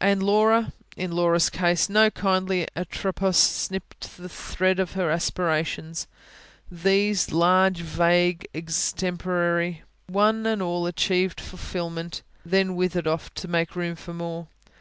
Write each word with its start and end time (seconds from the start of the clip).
And 0.00 0.24
Laura?... 0.24 0.72
In 0.96 1.12
Laura's 1.12 1.48
case, 1.48 1.88
no 1.88 2.10
kindly 2.10 2.66
Atropos 2.74 3.36
snipped 3.38 4.16
the 4.16 4.28
thread 4.28 4.80
of 4.80 4.94
her 4.94 5.08
aspirations: 5.08 6.08
these, 6.68 7.30
large, 7.30 7.76
vague, 7.78 8.44
extemporary, 8.52 9.82
one 10.08 10.46
and 10.46 10.62
all 10.62 10.84
achieved 10.88 11.40
fulfilment; 11.40 12.22
then 12.44 12.74
withered 12.74 13.06
off 13.06 13.32
to 13.34 13.46
make 13.46 13.76
room 13.76 13.94
for 13.94 14.12
more. 14.12 14.48